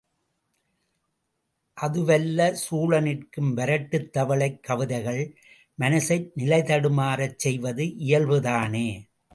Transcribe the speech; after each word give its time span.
அதுவல்ல 1.77 2.53
சூழ 2.53 2.99
நிற்கும் 2.99 3.57
வரட்டுத் 3.57 4.09
தவளைக் 4.17 4.63
கவிதைகள் 4.63 5.23
மனசை 5.79 6.17
நிலைதடுமாறச் 6.37 7.37
செய்வது 7.37 7.95
இயல்பு 7.97 8.41
தானே. 8.41 8.87